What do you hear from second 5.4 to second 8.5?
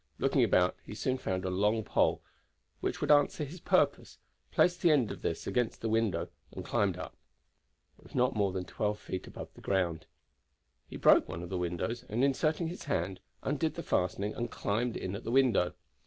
against the window, and climbed up. It was not